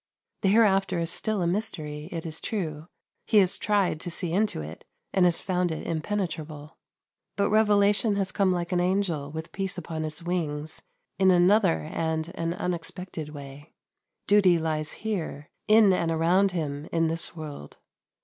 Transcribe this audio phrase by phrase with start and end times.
[0.41, 2.87] The hereafter is still a mystery, it is true;
[3.27, 6.79] he has tried to see into it, and has found it impenetrable.
[7.35, 10.81] But revelation has come like an angel, with peace upon its wings,
[11.19, 13.73] in another and an unexpected way.
[14.25, 17.77] Duty lies here, in and around him in this world.